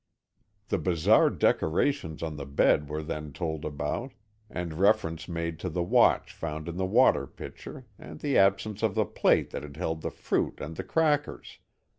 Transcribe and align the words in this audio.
The 0.69 0.79
bizarre 0.79 1.29
decorations 1.29 2.23
on 2.23 2.35
the 2.35 2.45
bed 2.47 2.89
were 2.89 3.03
then 3.03 3.31
told 3.33 3.63
about, 3.63 4.13
and 4.49 4.73
reference 4.79 5.27
made 5.27 5.59
to 5.59 5.69
the 5.69 5.83
watch 5.83 6.33
found 6.33 6.67
in 6.67 6.77
the 6.77 6.87
water 6.87 7.27
pitcher 7.27 7.85
and 7.99 8.19
the 8.19 8.35
absence 8.35 8.81
of 8.81 8.95
the 8.95 9.05
plate 9.05 9.51
that 9.51 9.61
had 9.61 9.77
held 9.77 10.01
the 10.01 10.09
fruit 10.09 10.59
and 10.59 10.75
the 10.75 10.83
crackers. 10.83 11.59